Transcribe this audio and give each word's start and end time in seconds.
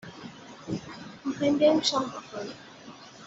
میخایم 1.25 1.57
بریم 1.57 1.81
شام 1.81 2.03
بخوریم 2.03 2.53